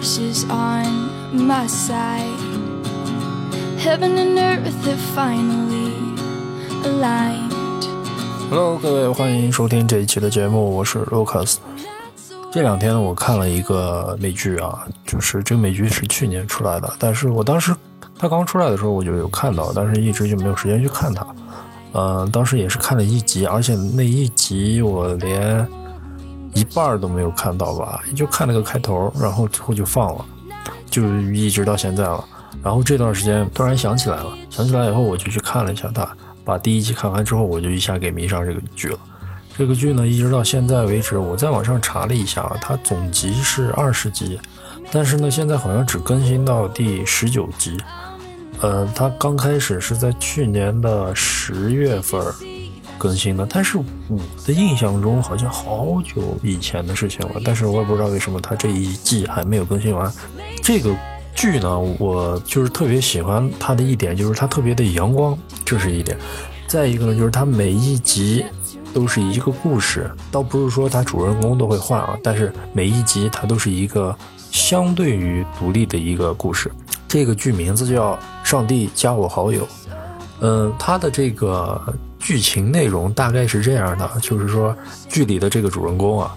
[0.00, 2.38] universe is on my side.
[3.78, 5.92] Heaven and earth have finally
[6.84, 7.52] aligned.
[8.48, 11.56] Hello，各位，欢迎收听这一期的节目，我是 Lucas。
[12.52, 17.74] 这两天，我看了一个美剧啊，就是这个美剧是去年出来的，但是我当时
[18.18, 21.24] 它刚出来的时候我就有看到，但是一直就没有时间去看它。
[21.92, 25.66] 呃，当时也是看了一集，而且那一集我连
[26.54, 30.24] 一半都没有看到吧，就看了个开头，然后之后就放了，
[30.90, 32.24] 就一直到现在了。
[32.62, 36.06] 然后这段时间突然想起来了，想起来以后我就去看了一下它，
[36.44, 38.98] 把第一集看完之后，我就一下给迷上这个剧了。
[39.56, 44.38] 这个剧呢，一直到现在为止，我在网上查了一下，它总集是二十集，
[44.90, 47.76] 但是呢，现在好像只更新到第十九集。
[48.60, 52.20] 呃，它刚开始是在去年的十月份
[53.00, 60.12] 更新的，但是我的印象中好像好久以前的事情了，但是我也不知道为什么它这一季还没有更新完。
[60.62, 60.94] 这个
[61.34, 66.14] 剧呢，我就是特别喜欢它的一点，就是它特别的阳光，这是一点。
[66.68, 68.44] 再一个呢，就是它每一集
[68.92, 74.14] 都是一个故事，倒不是说它主人公都会换啊，但是每一集它都是一个
[74.50, 76.70] 相对于独立的一个故事。
[77.08, 78.12] 这个剧名字叫
[78.44, 79.62] 《上帝加我好友》，
[80.40, 81.80] 嗯，它的这个
[82.20, 84.76] 剧情内容大概是这样的，就是说
[85.08, 86.36] 剧里的这个主人公啊，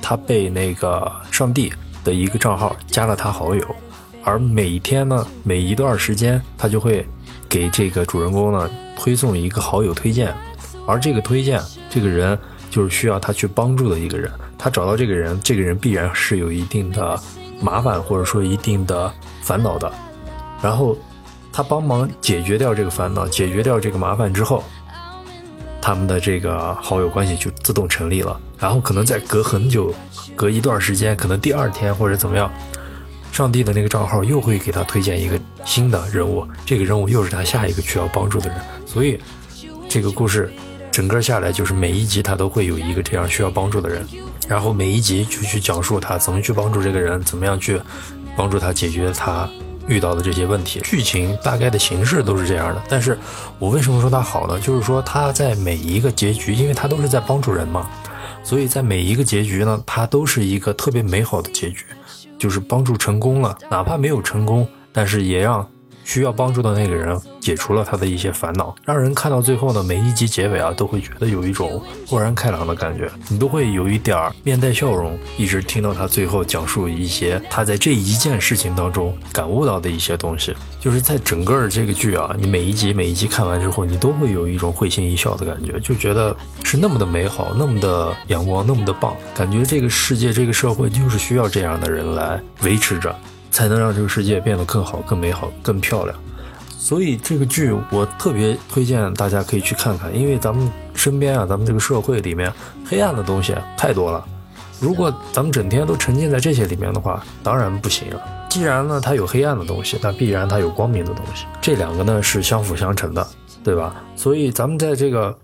[0.00, 1.70] 他被那个上帝
[2.04, 3.62] 的一个账号加了他好友，
[4.24, 7.06] 而每天呢，每一段时间他就会
[7.48, 10.34] 给这个主人公呢推送一个好友推荐，
[10.86, 12.38] 而这个推荐这个人
[12.70, 17.20] 就是需要他去帮助的一个人，他找到这个人，这个人必然是有一定的
[17.60, 19.92] 麻烦或者说一定的烦恼的。
[20.62, 20.96] 然后，
[21.52, 24.64] 他帮忙解决掉这个烦恼，解决掉这个麻烦之后，
[25.86, 28.36] 他们的这个好友关系就自动成立了。
[28.58, 29.94] 然后可能再隔很久，
[30.34, 32.52] 隔一段时间，可能第二天或者怎么样，
[33.30, 38.58] 上帝的那个账号又会给他推荐一个新的人物，这个人物又是他下一个需要帮助的人。
[38.84, 39.20] 所以，
[39.88, 40.52] 这个故事
[40.90, 44.04] 整个下来就是每一集他都会有一个这样需要帮助的人，
[44.48, 47.80] 然后每一集就去讲述他怎么去帮助这个人，怎么样去
[48.36, 49.48] 帮助他解决他。
[49.88, 52.82] 遇到的这些问题，剧情大概的形式都是这样的。
[52.88, 53.18] 但是
[53.58, 54.58] 我为什么说它好呢？
[54.60, 57.88] 就是说它在每一个结局，因为它都是在帮助人嘛，
[58.42, 61.84] 所以在每一个结局呢，它都是一个特别美好的结局，
[62.38, 65.66] 就是帮助成功了，哪怕没有成功，但是也让。
[66.06, 80.54] 需要帮助的那个人解除了他的一些烦恼，让人看到最后呢，每一集结尾啊，都会觉得有一种豁然开朗的感觉，你都会有一点儿面带笑容，一直听到他最后讲述一些他在这一件事情当中感悟到的一些东西。
[80.80, 93.12] 就是在整个这个剧啊，你每一集每一集看完之后，你都会有一种会心一笑的感觉，就觉得是那么的美好，那么的阳光，那么的棒，感觉这个世界这个社会就是需要这样的人来维持着。
[93.56, 96.14] 才能让这个世界变得更好、更美好、更漂亮。
[96.76, 102.52] 所以这个剧我特别推荐大家可以去看看，因为咱们身边啊，咱们这个社会里面
[102.84, 104.22] 黑暗的东西太多了。
[104.78, 108.20] 如果咱们整天都沉浸在这些里面的话，当然不行了。
[108.50, 113.26] 既然呢它有黑暗的东西，那必然它有光明的东西，这两个呢是相辅相成的，
[113.64, 113.96] 对吧？
[114.16, 115.34] 所以咱们在这个。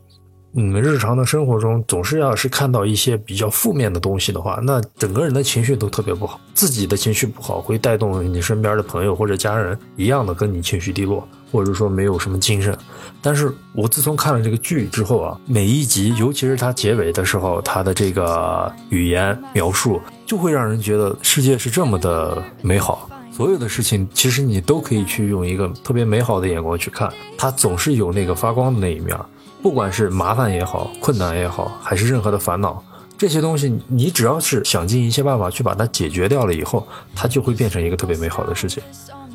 [0.54, 12.76] 你们，日常的生活中总是要是看到一些比较负面的东西的话，那整个人的情绪都特别不好，自己的情绪不好，会带动你身边的朋友或者家人一样的跟你情绪低落，或者说没有什么精神。
[13.22, 29.16] 但是我自从看了这个剧之后啊，每一集，尤其是它结尾的时候，它的这个语言描述就会让人觉得世界是这么的美好，所有的事情其实你都可以去用一个特别美好的眼光去看，它总是有那个发光的那一面。
[29.62, 32.82] 不管是麻烦也好，困难也好，还是任何的烦恼，
[33.16, 36.84] 这些东西你只要是想尽一切办法去把它解决掉了以后，
[37.14, 38.82] 它就会变成一个特别美好的事情。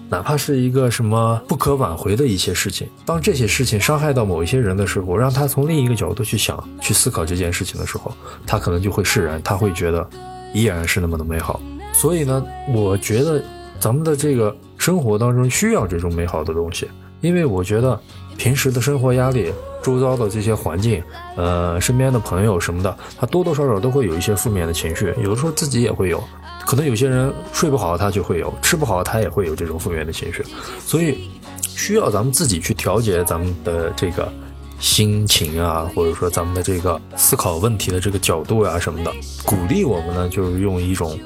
[0.10, 8.12] 哪怕是一个什么不可挽回的一些事情，当这些事情伤害到某一些人的时候，让他从另一个角度去想、去思考这件事情的时候，
[8.46, 10.06] 他可能就会释然，他会觉得
[10.54, 11.62] 依然是那么的美好。
[11.94, 13.42] 所以呢，我觉得
[13.80, 16.90] 咱们的这个生活当中需要这种美好的东西，
[17.22, 18.00] 因为我觉得
[18.38, 19.54] 平时的生活压力。
[19.88, 21.02] 周遭的这些环境，
[21.38, 26.22] 呃，身边的朋友什么的，他多多少少都会有一些负面的情绪，有的时候自己也会有，
[26.66, 30.44] 可能有些人睡不好，他就会有；吃不好，他也会有这种负面的情绪，
[30.86, 31.30] 所以
[31.62, 34.30] 需要咱们自己去调节咱们的这个
[34.78, 39.12] 心情啊，或者说咱们的这个思考问题的这个角度呀什么的，
[39.46, 41.18] 鼓励我们呢，就是用一种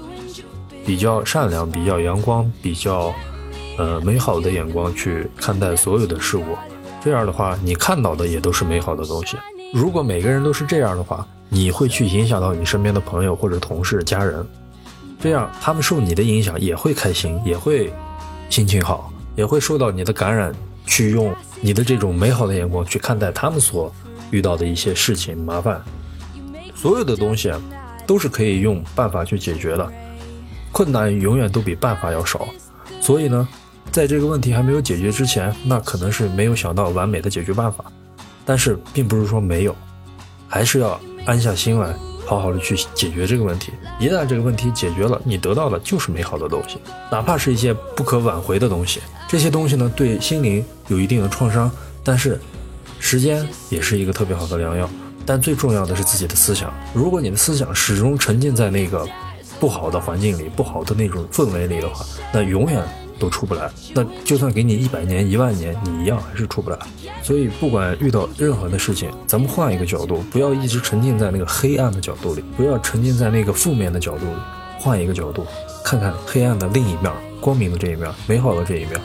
[0.86, 3.12] 比较善良、比较阳光、比较
[3.80, 6.44] 呃美好的眼光去看待所有的事物。
[7.04, 9.36] 这样的话，你看到的也都是美好的东西。
[9.74, 14.46] 如果每个人都是这样的话，你会去影响到你身边的朋友或者同事、家人，
[15.20, 17.92] 这样他们受你的影响也会开心，也会
[18.50, 20.54] 心情好，也会受到你的感染，
[20.86, 23.92] 去用你的这种美好的眼光去看待他们所
[24.30, 25.82] 遇到的一些事情麻烦。
[26.76, 27.52] 所有的东西，
[28.06, 29.92] 都是可以用办法去解决的，
[30.72, 32.48] 困难永远都比办法要少。
[33.00, 33.48] 所以呢，
[33.92, 37.86] 在这个问题还没有解决之前，那可能是没有想到完美的解决办法，
[38.46, 39.76] 但是并不是说没有，
[40.48, 41.94] 还是要安下心来。
[42.24, 46.78] 好好的去解决这个问题，一旦这个问题解决了，你得到的就是美好的东西，
[47.12, 49.02] 哪怕是一些不可挽回的东西。
[49.28, 51.70] 这些东西呢，对心灵有一定的创伤，
[52.06, 52.40] 但是
[53.00, 54.90] 时间也是一个特别好的良药。
[55.26, 59.06] 但最重要的是自己的思想，如果你的思想始终沉浸在那个
[59.60, 62.82] 不好的环境里、不好的那种氛围里的话，那永远。
[63.22, 66.78] 都出不来，那就算给你一百年、一万年，你一样还是出不来。
[67.22, 74.40] 所以，不管遇到任何的事情，咱们换一个角度，不要一直沉浸在那个黑暗的角度里，不要沉浸在那个负面的角度里，
[74.80, 75.46] 换一个角度，
[75.86, 79.00] 看看黑暗的另一面，光明的这一面，美好的这一面，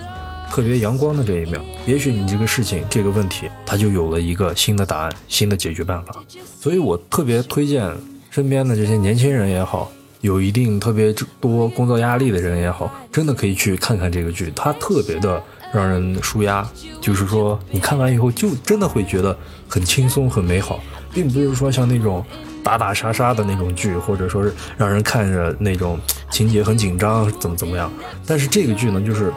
[0.50, 1.60] 特别阳光的这一面。
[1.86, 6.16] 也许你这个事情、这个问题，它就有了一个新的答案、新的解决办法。
[6.58, 7.94] 所以我特别推荐
[8.30, 9.92] 身边的这些年轻人也好。
[10.20, 15.42] 有一定特别多工作压力的人也好，真的可以去看看这个剧，它特别的
[15.72, 16.66] 让人舒压。
[17.00, 19.36] 就是说，你看完以后就真的会觉得
[19.68, 20.80] 很轻松、很美好，
[21.12, 22.24] 并不是说像那种
[22.62, 25.98] 打打杀杀的那种剧，或者说是让人看着那种
[26.30, 27.92] 情节很紧张、怎么怎么样。
[28.26, 29.32] 但是这个剧呢，就是。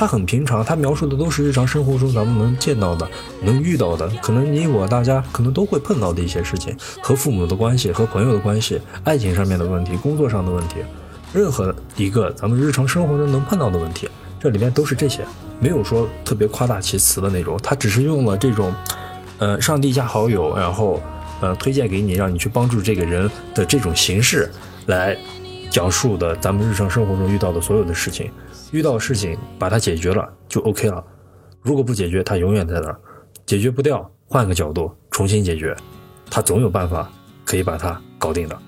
[0.00, 3.06] 它很平常，它描述的都是日常生活中咱们能见到的、
[3.42, 10.76] 能遇到的，可能你我大家可能都会碰到的一些事情，和父母的关系、和朋友的关系、爱情上面的问题、工作上的问题，
[11.34, 14.08] 任何一个咱们日常生活中能碰到的问题，
[14.40, 15.22] 这里面都是这些，
[15.60, 18.74] 没有说特别夸大其词的那种，它只是用了这种，
[19.36, 20.98] 呃，上帝加好友，然后
[21.42, 24.50] 呃推荐给你，让你去帮助这个人的这种形式
[24.86, 25.14] 来
[25.70, 28.30] 讲述的咱们日常生活中遇到的所有的事情。
[28.70, 31.04] 遇到事情把它解决了就 OK 了，
[31.62, 33.00] 如果不解决，它永远在那儿，
[33.44, 35.76] 解决不掉，换个角度重新解决，
[36.30, 37.10] 它总有办法
[37.44, 38.58] 可以把它搞定的。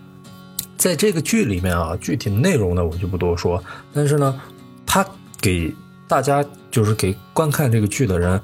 [0.76, 3.62] 在这个剧里面啊，具体内容呢我就不多说，
[3.93, 4.40] 但是呢，
[4.84, 5.06] 他
[5.40, 5.72] 给
[6.08, 8.40] 大家就是给观看这个剧的人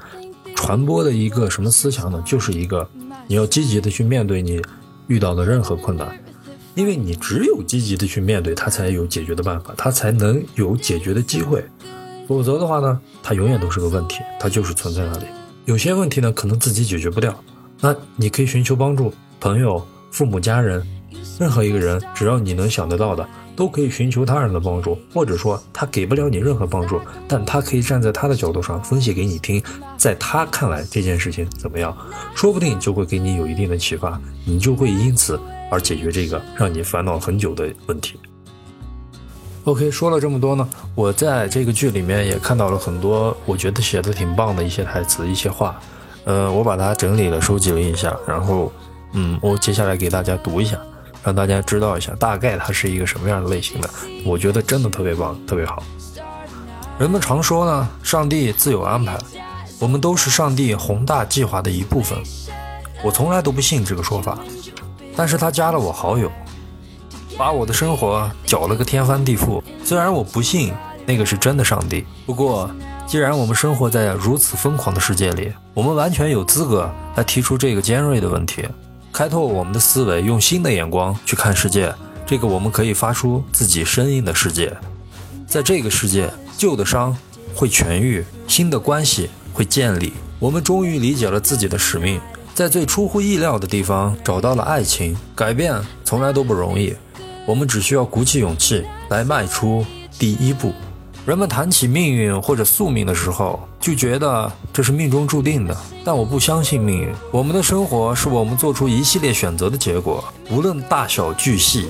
[0.54, 2.22] 传播的一个什么思想呢？
[2.24, 2.88] 就是一个
[3.26, 4.62] 你要积极的去面对你
[5.08, 6.16] 遇到的任何困难。
[6.78, 11.64] 因为你只有积极的去面对他，才有解决的办法，他才能有解决的机会。
[12.28, 15.24] 否则的话呢，它永远都是个问题，它就是存在那里。
[15.64, 17.34] 有些问题呢，可能自己解决不掉，
[17.80, 20.80] 那你可以寻求帮助，朋友、父母、家人，
[21.40, 23.28] 任何一个人，只要你能想得到的。
[23.56, 29.60] 都可以寻求他人的帮助，或者说他给不了你任何帮助，但他可以站在他的角度上分析给你听，
[29.96, 31.92] 在他看来这件事情怎么样，
[32.36, 35.40] 说不定就会给你有一定的启发，你就会因此
[35.70, 38.18] 而解决这个让你烦恼很久的问题。
[39.64, 45.78] OK，说了这么多呢，我在这个剧里面也看到了很多我觉得写的挺棒的一些台词、一些话，
[46.24, 48.72] 呃，我把它整理了、收集了一下，然后，
[49.12, 50.78] 嗯，我接下来给大家读一下。
[51.24, 53.90] 让大家知道一下，大概它是一个什么样的类型的，
[54.24, 55.82] 我觉得真的特别棒，特别好。
[56.98, 59.18] 人们常说呢，上帝自有安排，
[59.78, 62.16] 我们都是上帝宏大计划的一部分。
[63.02, 64.38] 我从来都不信这个说法，
[65.18, 66.30] 但是他加了我好友，
[67.36, 69.60] 把我的生活搅了个天翻地覆。
[69.82, 70.72] 虽然我不信
[71.04, 72.70] 那个是真的上帝，不过
[73.04, 78.64] 既然我们生活在如此疯狂的世界里，我们完全有资格来提出这个尖锐的问题。
[79.12, 81.92] 开拓我们的思维，用新的眼光去看世界。
[82.24, 84.72] 这个我们可以发出自己声音的世界，
[85.48, 87.16] 在这个世界，旧的伤
[87.56, 90.12] 会痊愈，新的关系会建立。
[90.38, 92.20] 我们终于理解了自己的使命，
[92.58, 95.16] 在最出乎意料的地方找到了爱情。
[95.32, 96.92] 改变从来都不容易，
[97.46, 99.86] 我们只需要鼓起勇气来迈出
[100.18, 100.72] 第一步。
[101.24, 105.76] 人们谈起命运或者宿命的时候，就觉得这是命中注定的。
[106.04, 111.88] 但我不相信命运，我们的生活是我们做出一系列选择的结果，无论大小巨细。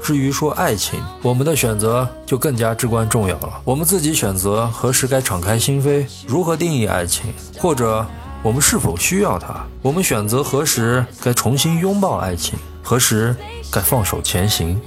[0.00, 3.60] 至于说爱情，我们的选择就更加至关重要了。
[3.64, 8.06] 我们自己选择何时该敞开心扉，如何定义爱情，或者
[8.42, 9.64] 我们是否需要它。
[9.82, 13.34] 我们选择何时该重新拥抱爱情，何时
[13.70, 14.80] 该放手前行。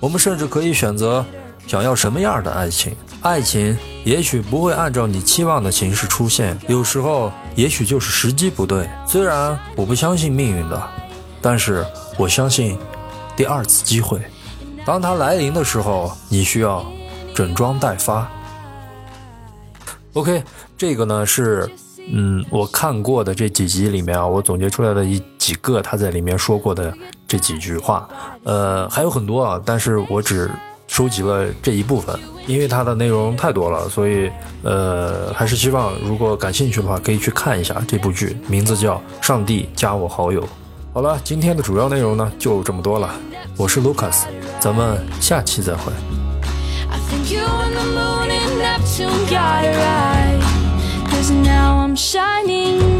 [0.00, 1.24] 我们甚至可以选择。
[1.66, 2.94] 想要什么样的爱情？
[3.22, 8.88] 爱情也许不会按照你期望的形式出现，有时候也许就是时机不对。
[9.04, 10.80] 虽然我不相信命运的，
[11.42, 11.84] 但是
[12.16, 12.78] 我相信
[13.36, 14.20] 第二次机会。
[14.84, 16.86] 当它来临的时候，你需要
[17.34, 18.30] 整装待发。
[20.12, 20.44] OK，
[20.78, 21.68] 这个呢是
[22.10, 26.92] 嗯我看过的这几集里面啊，我总结出来的一几个他在里面说过的
[27.26, 28.08] 这几句话。
[28.44, 30.50] 呃，还有很多啊，但是我只。
[30.88, 34.30] 收集了这一部分，因为它的内容太多了，所以
[34.62, 40.40] 呃，还是希望如果感兴趣的话，可以去看一下这部剧，名字叫《上帝加我好友》。
[40.94, 43.10] 好了，今天的主要内容呢就这么多了，
[43.56, 44.26] 我是 Lucas，
[44.60, 45.92] 咱们下期再会。
[46.88, 50.15] I think you and the moon and Neptune got it right.
[51.30, 52.95] now I'm shining.